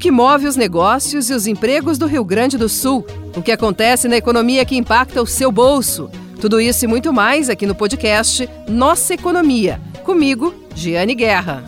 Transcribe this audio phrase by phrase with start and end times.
[0.00, 3.04] que move os negócios e os empregos do Rio Grande do Sul,
[3.36, 6.10] o que acontece na economia que impacta o seu bolso.
[6.40, 9.78] Tudo isso e muito mais aqui no podcast Nossa Economia.
[10.02, 11.62] Comigo, Giane Guerra.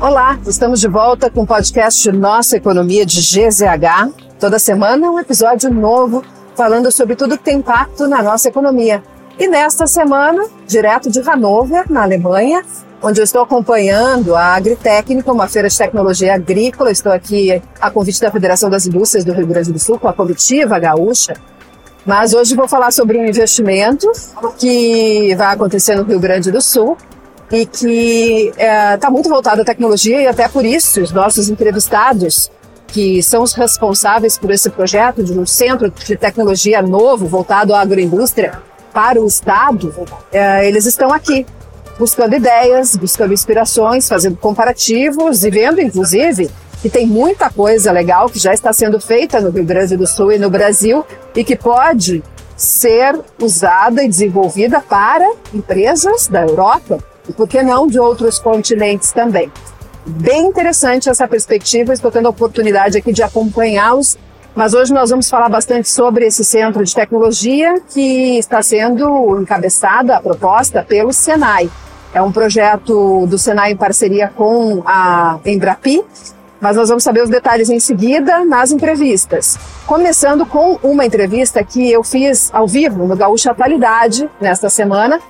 [0.00, 4.12] Olá, estamos de volta com o podcast Nossa Economia de GZH.
[4.40, 6.24] Toda semana um episódio novo
[6.56, 9.04] falando sobre tudo que tem impacto na nossa economia.
[9.38, 12.64] E nesta semana, direto de Hannover, na Alemanha,
[13.02, 16.90] onde eu estou acompanhando a Agritécnica, uma feira de tecnologia agrícola.
[16.90, 20.12] Estou aqui a convite da Federação das Indústrias do Rio Grande do Sul, com a
[20.12, 21.34] comitiva gaúcha.
[22.06, 24.10] Mas hoje vou falar sobre um investimento
[24.58, 26.96] que vai acontecer no Rio Grande do Sul
[27.50, 31.48] e que está é, tá muito voltado à tecnologia e até por isso os nossos
[31.48, 32.50] entrevistados
[32.88, 37.80] que são os responsáveis por esse projeto de um centro de tecnologia novo voltado à
[37.80, 38.60] agroindústria
[38.92, 39.94] para o Estado,
[40.30, 41.46] é, eles estão aqui
[41.98, 46.50] buscando ideias, buscando inspirações, fazendo comparativos e vendo, inclusive,
[46.80, 50.32] que tem muita coisa legal que já está sendo feita no Rio Grande do Sul
[50.32, 52.22] e no Brasil e que pode
[52.56, 59.12] ser usada e desenvolvida para empresas da Europa e, por que não, de outros continentes
[59.12, 59.50] também.
[60.04, 64.18] Bem interessante essa perspectiva, estou tendo a oportunidade aqui de acompanhá-los
[64.54, 70.16] mas hoje nós vamos falar bastante sobre esse centro de tecnologia que está sendo encabeçada,
[70.16, 71.70] a proposta, pelo Senai.
[72.14, 76.04] É um projeto do Senai em parceria com a Embrapi,
[76.60, 79.58] mas nós vamos saber os detalhes em seguida nas entrevistas.
[79.86, 85.20] Começando com uma entrevista que eu fiz ao vivo no Gaúcha Atualidade nesta semana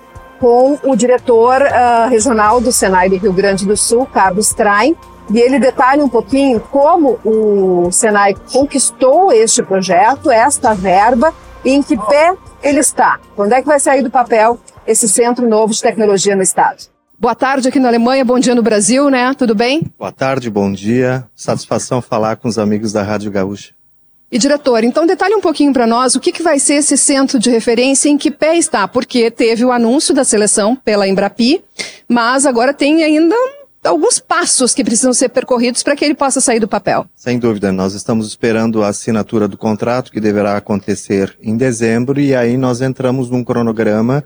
[0.41, 4.97] com o diretor uh, regional do Senai do Rio Grande do Sul, Carlos Train,
[5.31, 11.33] e ele detalha um pouquinho como o Senai conquistou este projeto, esta verba,
[11.65, 13.21] e em que pé ele está.
[13.35, 16.85] Quando é que vai sair do papel esse Centro Novo de Tecnologia no Estado?
[17.19, 19.33] Boa tarde aqui na Alemanha, bom dia no Brasil, né?
[19.35, 19.83] Tudo bem?
[19.97, 21.25] Boa tarde, bom dia.
[21.37, 23.73] Satisfação falar com os amigos da Rádio Gaúcha.
[24.31, 27.39] E diretor, então detalhe um pouquinho para nós o que, que vai ser esse centro
[27.39, 31.63] de referência, em que pé está, porque teve o anúncio da seleção pela Embrapi,
[32.09, 33.37] mas agora tem ainda
[33.89, 37.07] alguns passos que precisam ser percorridos para que ele possa sair do papel.
[37.17, 42.35] Sem dúvida, nós estamos esperando a assinatura do contrato que deverá acontecer em dezembro e
[42.35, 44.25] aí nós entramos num cronograma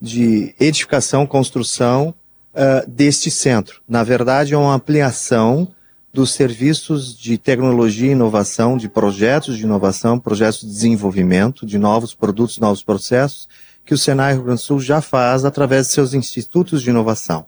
[0.00, 2.14] de edificação, construção
[2.54, 3.80] uh, deste centro.
[3.88, 5.68] Na verdade, é uma ampliação
[6.12, 12.14] dos serviços de tecnologia e inovação, de projetos de inovação, projetos de desenvolvimento de novos
[12.14, 13.46] produtos, novos processos,
[13.84, 17.46] que o Senai Rio Grande do Sul já faz através de seus institutos de inovação.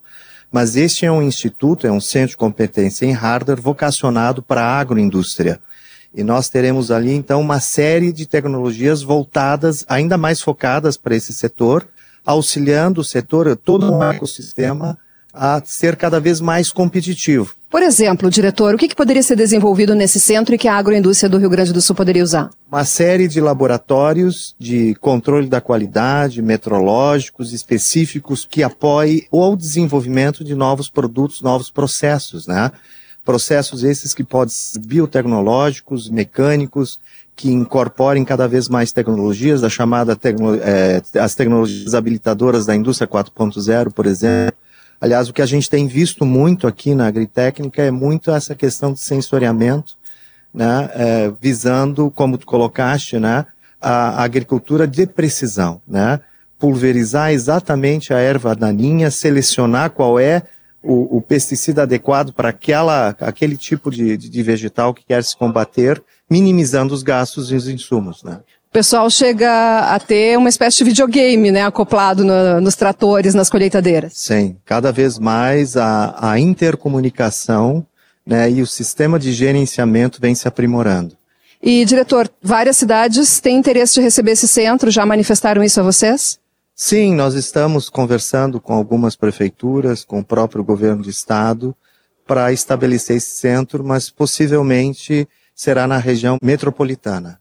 [0.50, 4.78] Mas este é um instituto, é um centro de competência em hardware vocacionado para a
[4.78, 5.60] agroindústria.
[6.14, 11.34] E nós teremos ali, então, uma série de tecnologias voltadas, ainda mais focadas para esse
[11.34, 11.86] setor,
[12.24, 14.98] auxiliando o setor, todo o ecossistema,
[15.32, 17.57] a ser cada vez mais competitivo.
[17.70, 21.28] Por exemplo, diretor, o que, que, poderia ser desenvolvido nesse centro e que a agroindústria
[21.28, 22.48] do Rio Grande do Sul poderia usar?
[22.70, 30.54] Uma série de laboratórios de controle da qualidade, metrológicos específicos que apoiem o desenvolvimento de
[30.54, 32.72] novos produtos, novos processos, né?
[33.22, 36.98] Processos esses que podem ser biotecnológicos, mecânicos,
[37.36, 43.06] que incorporem cada vez mais tecnologias, da chamada tecno, é, as tecnologias habilitadoras da indústria
[43.06, 44.56] 4.0, por exemplo,
[45.00, 48.92] Aliás, o que a gente tem visto muito aqui na agritécnica é muito essa questão
[48.92, 49.96] de sensoriamento,
[50.52, 53.46] né, é, visando, como tu colocaste, né,
[53.80, 56.20] a, agricultura de precisão, né,
[56.58, 60.42] pulverizar exatamente a erva daninha, selecionar qual é
[60.82, 66.02] o, o pesticida adequado para aquela, aquele tipo de, de vegetal que quer se combater,
[66.28, 68.40] minimizando os gastos e os insumos, né.
[68.68, 73.48] O pessoal chega a ter uma espécie de videogame, né, acoplado no, nos tratores, nas
[73.48, 74.12] colheitadeiras.
[74.14, 77.84] Sim, cada vez mais a, a intercomunicação
[78.26, 81.16] né, e o sistema de gerenciamento vem se aprimorando.
[81.62, 86.38] E, diretor, várias cidades têm interesse de receber esse centro, já manifestaram isso a vocês?
[86.74, 91.74] Sim, nós estamos conversando com algumas prefeituras, com o próprio governo de estado,
[92.26, 97.40] para estabelecer esse centro, mas possivelmente será na região metropolitana.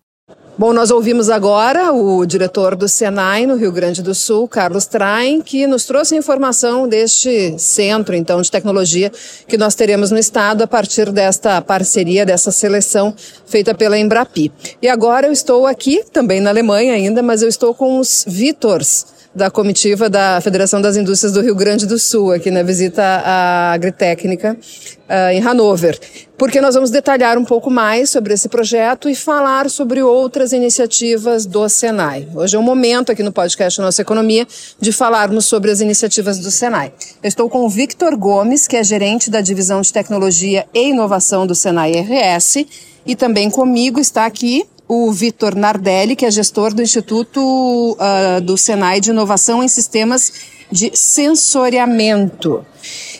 [0.59, 5.39] Bom, nós ouvimos agora o diretor do Senai no Rio Grande do Sul, Carlos Train,
[5.39, 9.11] que nos trouxe informação deste centro, então, de tecnologia
[9.47, 13.13] que nós teremos no estado a partir desta parceria, dessa seleção
[13.45, 14.51] feita pela Embrapi.
[14.81, 19.16] E agora eu estou aqui, também na Alemanha ainda, mas eu estou com os Vitors
[19.37, 23.71] da comitiva da Federação das Indústrias do Rio Grande do Sul, aqui na visita à
[23.71, 25.97] Agritécnica uh, em Hanover,
[26.35, 31.45] porque nós vamos detalhar um pouco mais sobre esse projeto e falar sobre outras iniciativas
[31.45, 32.27] do Senai.
[32.33, 34.47] Hoje é o momento aqui no podcast Nossa Economia
[34.81, 36.91] de falarmos sobre as iniciativas do Senai.
[37.21, 41.45] Eu estou com o Victor Gomes, que é gerente da Divisão de Tecnologia e Inovação
[41.45, 42.65] do Senai RS,
[43.05, 48.57] e também comigo está aqui o Vitor Nardelli, que é gestor do Instituto uh, do
[48.57, 50.31] Senai de Inovação em Sistemas
[50.71, 52.65] de Sensoriamento.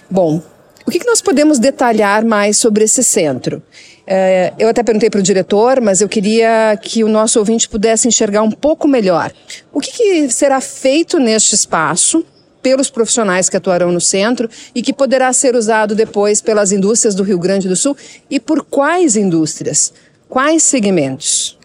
[0.10, 0.42] Bom,
[0.86, 3.58] o que, que nós podemos detalhar mais sobre esse centro?
[3.58, 8.08] Uh, eu até perguntei para o diretor, mas eu queria que o nosso ouvinte pudesse
[8.08, 9.34] enxergar um pouco melhor.
[9.74, 12.26] O que, que será feito neste espaço?
[12.60, 17.24] pelos profissionais que atuarão no centro e que poderá ser usado depois pelas indústrias do
[17.24, 17.96] Rio Grande do Sul
[18.30, 19.94] e por quais indústrias?
[20.28, 21.57] Quais segmentos?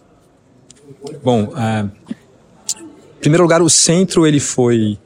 [1.22, 1.86] Bom, é,
[2.80, 4.98] em primeiro lugar, o centro ele foi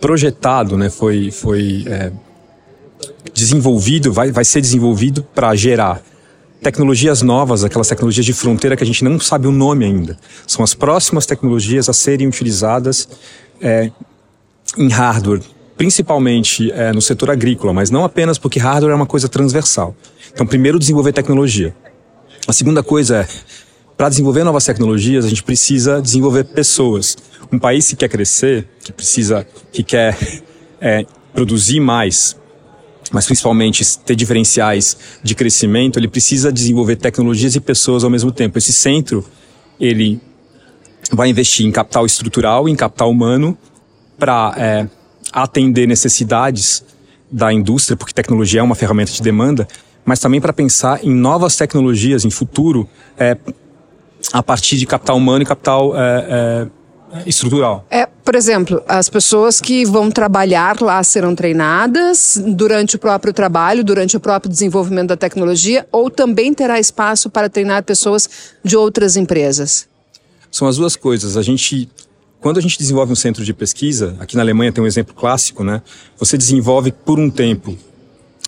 [0.00, 2.12] projetado, né, foi, foi é,
[3.32, 6.02] desenvolvido, vai, vai ser desenvolvido para gerar
[6.62, 10.16] tecnologias novas, aquelas tecnologias de fronteira que a gente não sabe o nome ainda.
[10.46, 13.08] São as próximas tecnologias a serem utilizadas
[13.60, 13.90] é,
[14.78, 15.42] em hardware,
[15.76, 19.96] principalmente é, no setor agrícola, mas não apenas porque hardware é uma coisa transversal.
[20.32, 21.74] Então, primeiro, desenvolver tecnologia.
[22.46, 23.28] A segunda coisa é
[24.02, 27.16] para desenvolver novas tecnologias, a gente precisa desenvolver pessoas.
[27.52, 30.18] Um país que quer crescer, que precisa, que quer
[30.82, 32.36] é, produzir mais,
[33.12, 38.58] mas principalmente ter diferenciais de crescimento, ele precisa desenvolver tecnologias e pessoas ao mesmo tempo.
[38.58, 39.24] Esse centro,
[39.78, 40.20] ele
[41.12, 43.56] vai investir em capital estrutural, em capital humano,
[44.18, 44.88] para é,
[45.32, 46.84] atender necessidades
[47.30, 49.68] da indústria, porque tecnologia é uma ferramenta de demanda,
[50.04, 53.36] mas também para pensar em novas tecnologias, em futuro, é,
[54.32, 56.68] a partir de capital humano e capital é,
[57.14, 57.86] é, estrutural.
[57.90, 63.84] É, por exemplo, as pessoas que vão trabalhar lá serão treinadas durante o próprio trabalho,
[63.84, 68.28] durante o próprio desenvolvimento da tecnologia, ou também terá espaço para treinar pessoas
[68.64, 69.88] de outras empresas?
[70.50, 71.36] São as duas coisas.
[71.36, 71.88] A gente
[72.42, 75.62] quando a gente desenvolve um centro de pesquisa, aqui na Alemanha tem um exemplo clássico,
[75.62, 75.80] né?
[76.18, 77.78] Você desenvolve por um tempo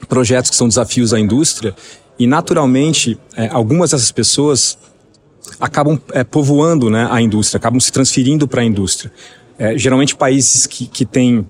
[0.08, 1.76] projetos que são desafios à indústria
[2.18, 4.76] e naturalmente é, algumas dessas pessoas
[5.60, 9.12] acabam é, povoando né, a indústria, acabam se transferindo para a indústria.
[9.58, 11.46] É, geralmente países que, que têm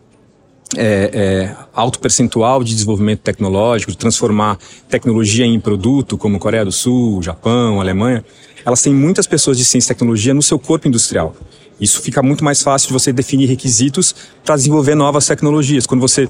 [0.77, 4.59] é, é, alto percentual de desenvolvimento tecnológico, de transformar
[4.89, 8.25] tecnologia em produto, como Coreia do Sul, Japão, Alemanha,
[8.65, 11.35] elas têm muitas pessoas de ciência e tecnologia no seu corpo industrial.
[11.81, 14.15] Isso fica muito mais fácil de você definir requisitos
[14.45, 15.87] para desenvolver novas tecnologias.
[15.87, 16.29] Quando você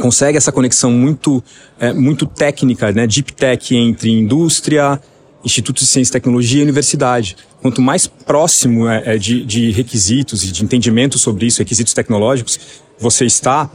[0.00, 1.42] consegue essa conexão muito,
[1.78, 5.00] é, muito técnica, né, deep tech entre indústria,
[5.44, 7.36] institutos de ciência e tecnologia e universidade.
[7.60, 12.58] Quanto mais próximo é, é, de, de requisitos e de entendimento sobre isso, requisitos tecnológicos,
[12.98, 13.70] você está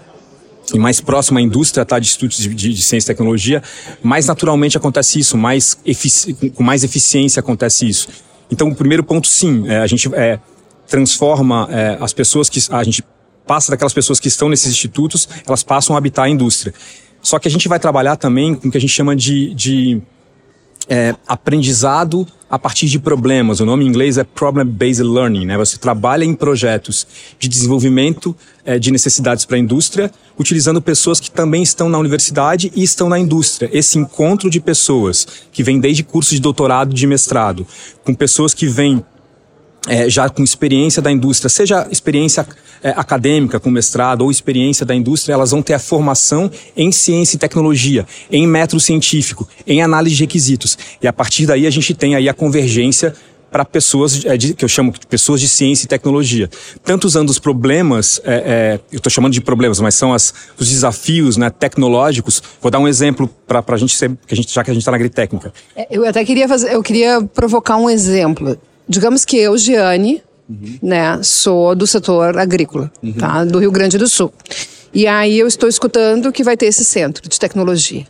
[0.74, 3.64] e mais próximo à indústria está de institutos de, de, de, ciência e tecnologia,
[4.04, 5.78] mais naturalmente acontece isso, mais
[6.54, 8.08] com mais eficiência acontece isso.
[8.52, 10.40] Então, o primeiro ponto, sim, é, a gente é,
[10.88, 13.04] transforma é, as pessoas que a gente
[13.46, 16.74] passa daquelas pessoas que estão nesses institutos, elas passam a habitar a indústria.
[17.22, 20.02] Só que a gente vai trabalhar também com o que a gente chama de, de
[20.90, 23.60] é, aprendizado a partir de problemas.
[23.60, 25.46] O nome em inglês é Problem Based Learning.
[25.46, 25.56] Né?
[25.58, 27.06] Você trabalha em projetos
[27.38, 32.72] de desenvolvimento é, de necessidades para a indústria, utilizando pessoas que também estão na universidade
[32.76, 33.70] e estão na indústria.
[33.72, 37.68] Esse encontro de pessoas que vem desde cursos de doutorado, de mestrado,
[38.04, 39.06] com pessoas que vêm
[39.88, 42.46] é, já com experiência da indústria, seja experiência
[42.84, 47.36] é, acadêmica com mestrado ou experiência da indústria, elas vão ter a formação em ciência
[47.36, 50.78] e tecnologia, em método científico, em análise de requisitos.
[51.02, 53.14] E a partir daí a gente tem aí a convergência
[53.52, 56.50] para pessoas é, de, que eu chamo de pessoas de ciência e tecnologia.
[56.84, 60.70] Tanto usando os problemas, é, é, eu estou chamando de problemas, mas são as, os
[60.70, 62.44] desafios né, tecnológicos.
[62.62, 64.12] Vou dar um exemplo para a gente ser,
[64.48, 65.52] já que a gente está na agritécnica.
[65.76, 68.58] É, eu até queria fazer, eu queria provocar um exemplo
[68.90, 70.80] digamos que eu, Giane, uhum.
[70.82, 73.14] né, sou do setor agrícola, uhum.
[73.14, 74.34] tá, do Rio Grande do Sul.
[74.92, 78.06] E aí eu estou escutando que vai ter esse centro de tecnologia.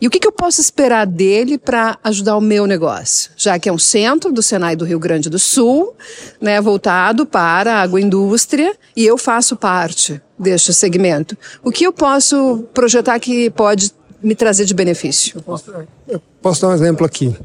[0.00, 3.30] E o que, que eu posso esperar dele para ajudar o meu negócio?
[3.36, 5.94] Já que é um centro do Senai do Rio Grande do Sul,
[6.40, 11.38] né, voltado para a agroindústria, e eu faço parte deste segmento.
[11.62, 15.36] O que eu posso projetar que pode me trazer de benefício?
[15.36, 15.42] Eu
[16.42, 17.36] posso, dar um exemplo aqui.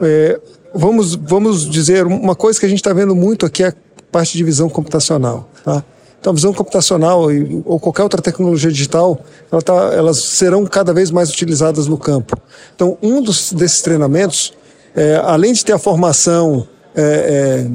[0.00, 0.40] É,
[0.74, 3.74] vamos, vamos dizer, uma coisa que a gente está vendo muito aqui é a
[4.10, 5.48] parte de visão computacional.
[5.64, 5.84] Tá?
[6.20, 7.28] Então, a visão computacional
[7.64, 9.20] ou qualquer outra tecnologia digital,
[9.50, 12.36] ela tá, elas serão cada vez mais utilizadas no campo.
[12.74, 14.52] Então, um dos, desses treinamentos,
[14.94, 17.68] é, além de ter a formação é,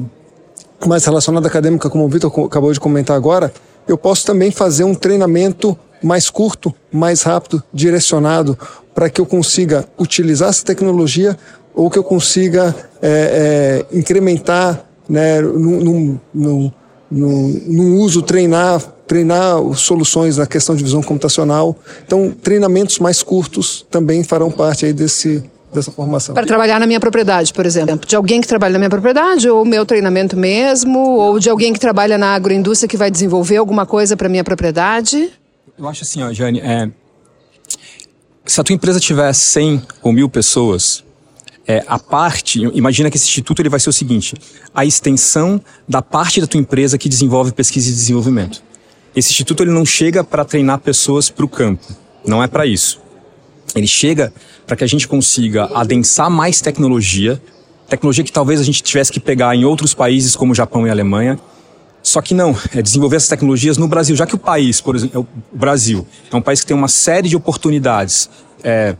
[0.82, 3.52] é, mais relacionada acadêmica, como o Vitor acabou de comentar agora,
[3.88, 8.58] eu posso também fazer um treinamento mais curto, mais rápido, direcionado,
[8.94, 11.38] para que eu consiga utilizar essa tecnologia
[11.74, 16.72] ou que eu consiga é, é, incrementar né, no, no, no,
[17.10, 21.76] no, uso, treinar, treinar soluções na questão de visão computacional.
[22.06, 26.34] Então, treinamentos mais curtos também farão parte aí desse, dessa formação.
[26.34, 28.06] Para trabalhar na minha propriedade, por exemplo.
[28.06, 31.80] De alguém que trabalha na minha propriedade, ou meu treinamento mesmo, ou de alguém que
[31.80, 35.30] trabalha na agroindústria que vai desenvolver alguma coisa para minha propriedade.
[35.78, 36.88] Eu acho assim, ó, Jane, é,
[38.44, 41.04] se a tua empresa tiver 100 ou mil pessoas,
[41.66, 44.34] é, a parte, imagina que esse instituto ele vai ser o seguinte,
[44.74, 48.62] a extensão da parte da tua empresa que desenvolve pesquisa e desenvolvimento.
[49.14, 51.84] Esse instituto ele não chega para treinar pessoas para o campo,
[52.26, 53.00] não é para isso.
[53.74, 54.32] Ele chega
[54.66, 57.40] para que a gente consiga adensar mais tecnologia,
[57.88, 61.38] tecnologia que talvez a gente tivesse que pegar em outros países como Japão e Alemanha,
[62.02, 65.20] só que não, é desenvolver essas tecnologias no Brasil, já que o país, por exemplo,
[65.20, 68.28] é o Brasil, é um país que tem uma série de oportunidades
[68.64, 68.96] é,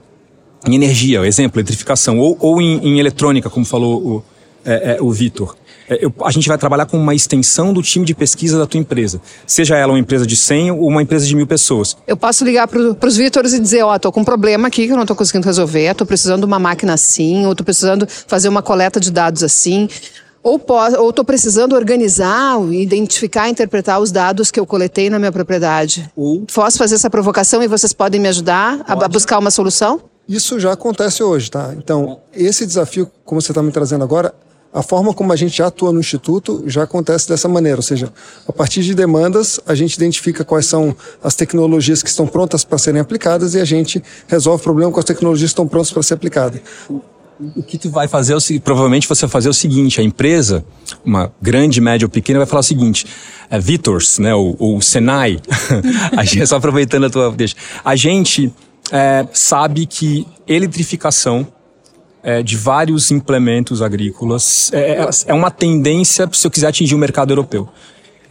[0.66, 4.24] em energia, exemplo, eletrificação, ou, ou em, em eletrônica, como falou o,
[4.64, 5.56] é, é, o Vitor.
[5.88, 9.20] É, a gente vai trabalhar com uma extensão do time de pesquisa da tua empresa.
[9.46, 11.96] Seja ela uma empresa de 100 ou uma empresa de mil pessoas.
[12.06, 14.86] Eu posso ligar para os Vítores e dizer, ó, oh, tô com um problema aqui
[14.86, 18.06] que eu não estou conseguindo resolver, estou precisando de uma máquina assim, ou estou precisando
[18.26, 19.88] fazer uma coleta de dados assim.
[20.44, 20.60] Ou
[21.08, 26.10] estou precisando organizar, identificar, interpretar os dados que eu coletei na minha propriedade.
[26.16, 30.11] Ou posso fazer essa provocação e vocês podem me ajudar a, a buscar uma solução?
[30.28, 31.74] Isso já acontece hoje, tá?
[31.76, 34.34] Então, esse desafio, como você está me trazendo agora,
[34.72, 38.10] a forma como a gente já atua no Instituto já acontece dessa maneira, ou seja,
[38.48, 42.78] a partir de demandas, a gente identifica quais são as tecnologias que estão prontas para
[42.78, 46.02] serem aplicadas e a gente resolve o problema com as tecnologias que estão prontas para
[46.02, 46.62] ser aplicadas
[47.56, 50.64] o que tu vai fazer, é o, provavelmente você vai fazer o seguinte, a empresa,
[51.04, 53.06] uma grande, média ou pequena, vai falar o seguinte,
[53.50, 55.40] é, Vitors, né, ou, ou Senai,
[56.46, 58.52] só aproveitando a tua deixa, a gente
[58.90, 61.46] é, sabe que eletrificação
[62.22, 66.98] é, de vários implementos agrícolas é, é, é uma tendência se eu quiser atingir o
[66.98, 67.68] mercado europeu.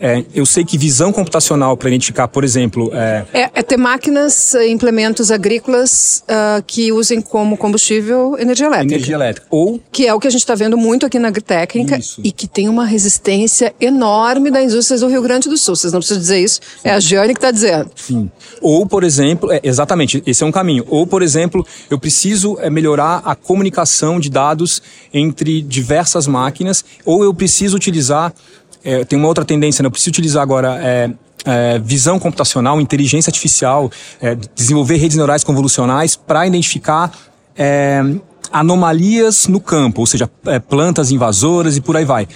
[0.01, 2.89] É, eu sei que visão computacional para identificar, por exemplo.
[2.91, 3.23] É...
[3.33, 8.95] É, é ter máquinas, eh, implementos agrícolas uh, que usem como combustível energia elétrica.
[8.95, 9.47] Energia elétrica.
[9.51, 9.79] Ou.
[9.91, 12.19] Que é o que a gente está vendo muito aqui na agritécnica isso.
[12.23, 15.75] e que tem uma resistência enorme da indústria do Rio Grande do Sul.
[15.75, 16.89] Vocês não precisam dizer isso, Sim.
[16.89, 17.91] é a Giane que está dizendo.
[17.95, 18.31] Sim.
[18.59, 20.83] Ou, por exemplo, é, exatamente, esse é um caminho.
[20.89, 24.81] Ou, por exemplo, eu preciso é, melhorar a comunicação de dados
[25.13, 28.33] entre diversas máquinas, ou eu preciso utilizar
[28.83, 29.87] é, tem uma outra tendência, né?
[29.87, 31.09] Eu preciso utilizar agora é,
[31.45, 37.11] é, visão computacional, inteligência artificial, é, desenvolver redes neurais convolucionais para identificar
[37.57, 38.03] é,
[38.51, 42.27] anomalias no campo, ou seja, é, plantas invasoras e por aí vai.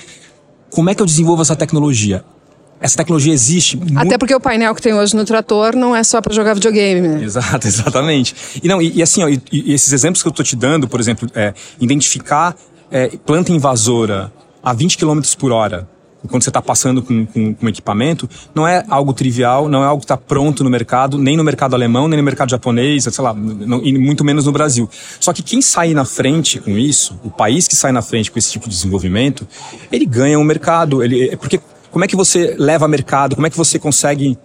[0.69, 2.23] Como é que eu desenvolvo essa tecnologia?
[2.79, 3.77] Essa tecnologia existe.
[3.77, 4.19] Até muito...
[4.19, 7.23] porque o painel que tem hoje no trator não é só para jogar videogame, né?
[7.23, 8.35] Exato, exatamente.
[8.61, 10.87] E não, e, e assim, ó, e, e, esses exemplos que eu estou te dando,
[10.87, 12.55] por exemplo, é, identificar
[12.91, 15.87] é, planta invasora a 20 km por hora,
[16.27, 19.99] quando você está passando com, com, com equipamento, não é algo trivial, não é algo
[19.99, 23.33] que está pronto no mercado, nem no mercado alemão, nem no mercado japonês, sei lá,
[23.33, 24.89] não, e muito menos no Brasil.
[25.19, 28.39] Só que quem sai na frente com isso, o país que sai na frente com
[28.39, 29.47] esse tipo de desenvolvimento,
[29.91, 31.03] ele ganha um mercado.
[31.03, 31.59] Ele, é porque
[31.91, 33.35] como é que você leva mercado?
[33.35, 34.37] Como é que você consegue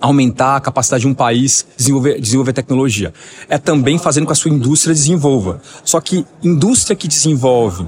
[0.00, 3.12] aumentar a capacidade de um país desenvolver, desenvolver tecnologia?
[3.48, 5.60] É também fazendo com que a sua indústria desenvolva.
[5.84, 7.86] Só que indústria que desenvolve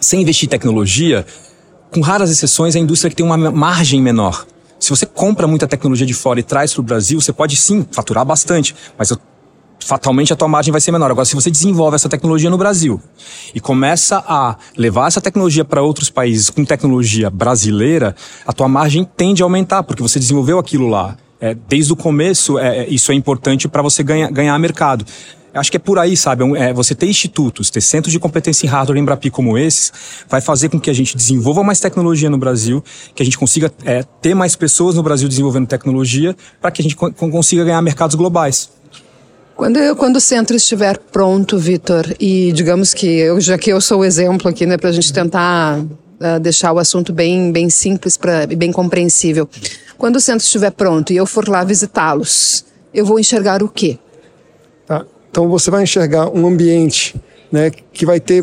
[0.00, 1.26] sem investir em tecnologia,
[1.90, 4.46] com raras exceções, é a indústria que tem uma margem menor.
[4.78, 7.86] Se você compra muita tecnologia de fora e traz para o Brasil, você pode sim
[7.90, 9.10] faturar bastante, mas
[9.86, 11.10] fatalmente a tua margem vai ser menor.
[11.10, 13.00] Agora, se você desenvolve essa tecnologia no Brasil
[13.54, 18.14] e começa a levar essa tecnologia para outros países com tecnologia brasileira,
[18.46, 21.16] a tua margem tende a aumentar, porque você desenvolveu aquilo lá.
[21.40, 25.04] É, desde o começo, é, é isso é importante para você ganhar, ganhar mercado.
[25.56, 26.44] Acho que é por aí, sabe?
[26.56, 29.92] É, é, você ter institutos, ter centros de competência em hardware em Embrapi como esses,
[30.28, 32.84] vai fazer com que a gente desenvolva mais tecnologia no Brasil,
[33.14, 36.84] que a gente consiga é, ter mais pessoas no Brasil desenvolvendo tecnologia, para que a
[36.84, 38.70] gente consiga ganhar mercados globais.
[39.56, 43.80] Quando, eu, quando o centro estiver pronto, Vitor, e digamos que eu, já que eu
[43.80, 47.70] sou o exemplo aqui, né, para a gente tentar uh, deixar o assunto bem, bem
[47.70, 48.18] simples
[48.50, 49.48] e bem compreensível.
[49.96, 53.98] Quando o centro estiver pronto e eu for lá visitá-los, eu vou enxergar o quê?
[55.36, 57.14] Então você vai enxergar um ambiente
[57.52, 58.42] né, que vai ter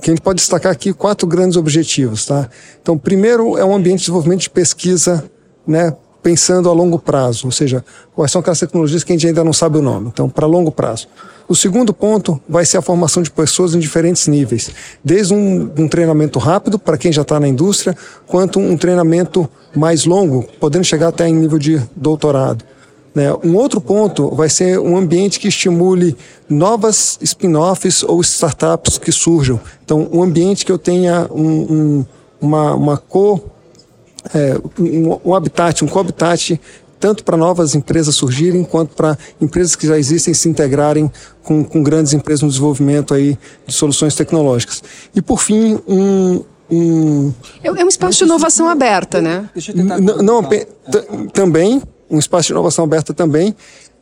[0.00, 2.48] que a gente pode destacar aqui quatro grandes objetivos, tá?
[2.80, 5.24] Então, primeiro é um ambiente de desenvolvimento de pesquisa,
[5.66, 9.42] né, pensando a longo prazo, ou seja, quais são aquelas tecnologias que a gente ainda
[9.42, 11.08] não sabe o nome, então para longo prazo.
[11.48, 14.70] O segundo ponto vai ser a formação de pessoas em diferentes níveis,
[15.02, 17.96] desde um, um treinamento rápido para quem já está na indústria,
[18.28, 22.64] quanto um treinamento mais longo, podendo chegar até em nível de doutorado.
[23.14, 23.32] Né?
[23.44, 26.16] Um outro ponto vai ser um ambiente que estimule
[26.48, 29.60] novas spin-offs ou startups que surjam.
[29.84, 32.06] Então, um ambiente que eu tenha um, um,
[32.40, 33.40] uma, uma co,
[34.34, 36.60] é, um, um habitat, um co-habitat
[37.00, 41.10] tanto para novas empresas surgirem, quanto para empresas que já existem se integrarem
[41.42, 44.82] com, com grandes empresas no desenvolvimento aí de soluções tecnológicas.
[45.14, 47.32] E, por fim, um, um...
[47.62, 49.48] É, é um espaço de inovação aberta, né?
[49.74, 50.48] Não, não
[51.32, 53.54] também, um espaço de inovação aberta também,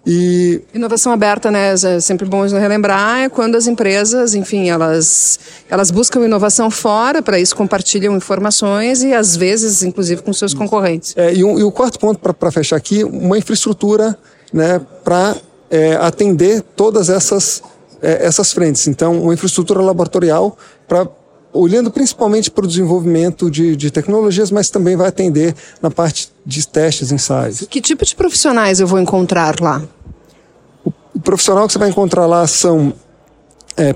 [0.07, 0.63] e...
[0.73, 1.73] Inovação aberta, né?
[1.73, 7.41] É sempre bom relembrar, é quando as empresas, enfim, elas, elas buscam inovação fora, para
[7.41, 11.13] isso compartilham informações e às vezes, inclusive, com seus concorrentes.
[11.17, 14.17] É, e, um, e o quarto ponto, para fechar aqui, uma infraestrutura
[14.53, 15.35] né, para
[15.69, 17.61] é, atender todas essas,
[18.01, 18.87] é, essas frentes.
[18.87, 21.09] Então, uma infraestrutura laboratorial para
[21.53, 26.67] olhando principalmente para o desenvolvimento de, de, tecnologias, mas também vai atender na parte de
[26.67, 27.67] testes, ensaios.
[27.69, 29.83] Que tipo de profissionais eu vou encontrar lá?
[31.13, 32.93] O profissional que você vai encontrar lá são,
[33.77, 33.93] é,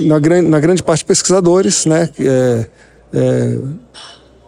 [0.00, 2.08] na, grande, na grande parte, pesquisadores, né?
[2.18, 2.66] É,
[3.12, 3.58] é,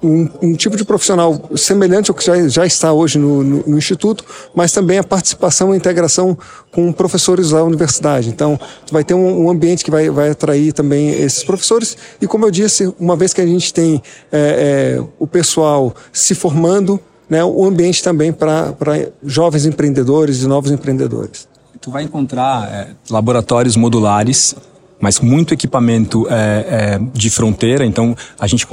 [0.04, 3.78] um, um, tipo de profissional semelhante ao que já, já está hoje no, no, no,
[3.78, 6.36] Instituto, mas também a participação e integração
[6.70, 8.28] com professores da universidade.
[8.28, 8.58] Então,
[8.90, 11.96] vai ter um, um, ambiente que vai, vai atrair também esses professores.
[12.20, 16.34] E, como eu disse, uma vez que a gente tem é, é, o pessoal se
[16.34, 18.74] formando, né, o ambiente também para
[19.22, 21.48] jovens empreendedores e novos empreendedores
[21.84, 24.56] tu vai encontrar é, laboratórios modulares,
[24.98, 27.84] mas muito equipamento é, é, de fronteira.
[27.84, 28.66] Então a gente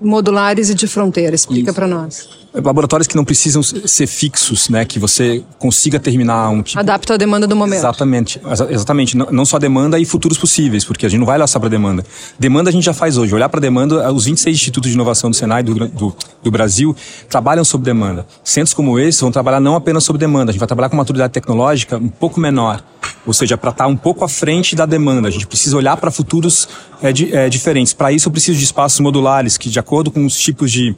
[0.00, 1.34] modulares e de fronteira.
[1.34, 2.28] Explica para nós.
[2.54, 4.84] Laboratórios que não precisam ser fixos, né?
[4.84, 6.78] Que você consiga terminar um tipo.
[6.78, 7.78] Adapta a demanda do momento.
[7.78, 9.16] Exatamente, exatamente.
[9.16, 12.04] Não só demanda e futuros possíveis, porque a gente não vai olhar só para demanda.
[12.38, 13.34] Demanda a gente já faz hoje.
[13.34, 16.96] Olhar para demanda, os 26 institutos de inovação do Senai do, do, do, Brasil
[17.28, 18.26] trabalham sobre demanda.
[18.42, 21.32] Centros como esse vão trabalhar não apenas sobre demanda, a gente vai trabalhar com maturidade
[21.32, 22.82] tecnológica um pouco menor.
[23.26, 25.28] Ou seja, para estar tá um pouco à frente da demanda.
[25.28, 26.68] A gente precisa olhar para futuros
[27.02, 27.92] é, é, diferentes.
[27.92, 30.94] Para isso, eu preciso de espaços modulares que, de acordo com os tipos de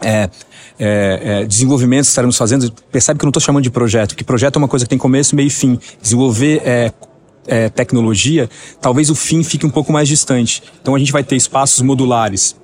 [0.00, 0.30] é,
[0.78, 4.22] é, é, desenvolvimento que estaremos fazendo, percebe que eu não estou chamando de projeto, que
[4.22, 5.78] projeto é uma coisa que tem começo, meio e fim.
[6.00, 6.92] Desenvolver é,
[7.46, 8.48] é, tecnologia,
[8.80, 10.62] talvez o fim fique um pouco mais distante.
[10.80, 12.54] Então a gente vai ter espaços modulares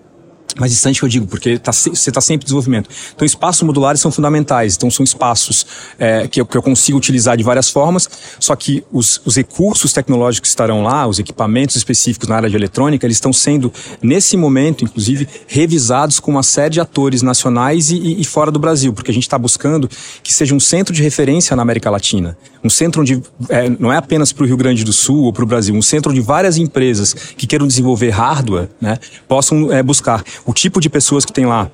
[0.59, 2.89] mais distante que eu digo, porque tá, você está sempre em desenvolvimento.
[3.15, 4.77] Então, espaços modulares são fundamentais.
[4.77, 5.67] Então, são espaços
[5.99, 9.93] é, que, eu, que eu consigo utilizar de várias formas, só que os, os recursos
[9.93, 14.37] tecnológicos que estarão lá, os equipamentos específicos na área de eletrônica, eles estão sendo, nesse
[14.37, 19.11] momento, inclusive, revisados com uma série de atores nacionais e, e fora do Brasil, porque
[19.11, 19.89] a gente está buscando
[20.23, 22.37] que seja um centro de referência na América Latina.
[22.63, 25.45] Um centro onde é, não é apenas para o Rio Grande do Sul ou para
[25.45, 30.25] o Brasil, um centro onde várias empresas que queiram desenvolver hardware né, possam é, buscar
[30.45, 31.71] o tipo de pessoas que tem lá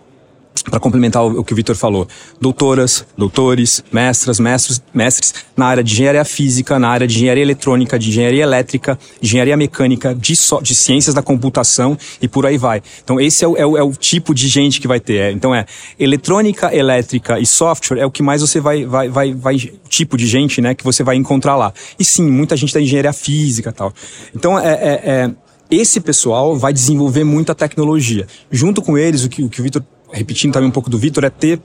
[0.69, 2.07] para complementar o que o Vitor falou,
[2.41, 7.99] doutoras, doutores, mestras, mestres, mestres na área de engenharia física, na área de engenharia eletrônica,
[7.99, 12.83] de engenharia elétrica, engenharia mecânica, de, so, de ciências da computação e por aí vai.
[13.03, 15.21] Então esse é o, é o, é o tipo de gente que vai ter.
[15.21, 15.65] É, então é
[15.99, 19.57] eletrônica, elétrica e software é o que mais você vai, vai, vai, vai
[19.89, 21.73] tipo de gente, né, que você vai encontrar lá.
[21.99, 23.93] E sim, muita gente da engenharia física, tal.
[24.35, 25.31] Então é, é, é
[25.71, 28.27] esse pessoal vai desenvolver muita tecnologia.
[28.51, 31.25] Junto com eles, o que o, que o Vitor, repetindo também um pouco do Vitor,
[31.25, 31.61] é ter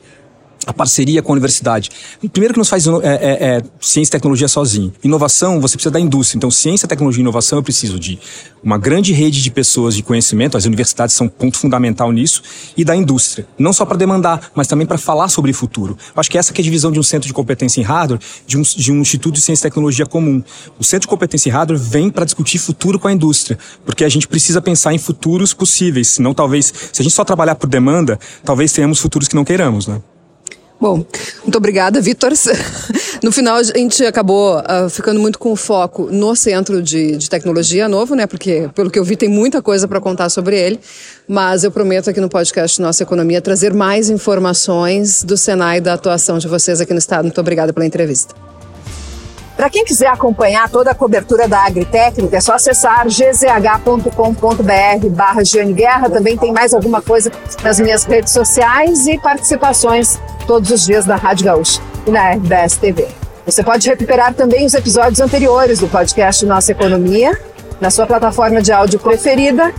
[0.65, 1.89] a parceria com a universidade.
[2.31, 4.93] Primeiro que nos faz é, é, é, ciência e tecnologia sozinho.
[5.03, 6.37] Inovação, você precisa da indústria.
[6.37, 8.19] Então, ciência, tecnologia e inovação, eu preciso de
[8.63, 12.41] uma grande rede de pessoas de conhecimento, as universidades são um ponto fundamental nisso,
[12.75, 13.47] e da indústria.
[13.59, 15.95] Não só para demandar, mas também para falar sobre futuro.
[16.15, 18.19] Eu acho que essa que é a divisão de um centro de competência em hardware,
[18.47, 20.43] de um, de um instituto de ciência e tecnologia comum.
[20.79, 24.09] O centro de competência em hardware vem para discutir futuro com a indústria, porque a
[24.09, 28.19] gente precisa pensar em futuros possíveis, senão talvez, se a gente só trabalhar por demanda,
[28.43, 30.01] talvez tenhamos futuros que não queiramos, né?
[30.85, 31.03] Bom,
[31.41, 32.31] muito obrigada, Vitor.
[33.23, 37.89] No final, a gente acabou uh, ficando muito com foco no Centro de, de, Tecnologia
[37.89, 38.27] Novo, né?
[38.27, 40.79] Porque, pelo que eu vi, tem muita coisa para contar sobre ele.
[41.27, 45.93] Mas eu prometo aqui no podcast Nossa Economia trazer mais informações do Senai e da
[45.93, 47.23] atuação de vocês aqui no Estado.
[47.23, 48.35] Muito obrigada pela entrevista.
[49.55, 54.11] Para quem quiser acompanhar toda a cobertura da Agritécnica, é só acessar gzh.com.br
[55.11, 55.41] barra
[55.73, 56.09] Guerra.
[56.09, 57.31] Também tem mais alguma coisa
[57.63, 62.77] nas minhas redes sociais e participações todos os dias na Rádio Gaúcha e na RBS
[62.77, 63.07] TV.
[63.45, 67.39] Você pode recuperar também os episódios anteriores do podcast Nossa Economia
[67.79, 69.73] na sua plataforma de áudio preferida.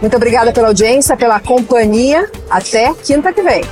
[0.00, 2.30] Muito obrigada pela audiência, pela companhia.
[2.48, 3.62] Até quinta que vem.